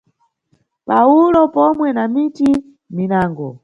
[0.87, 2.49] Pawulo pomwe na miti
[2.95, 3.49] minango.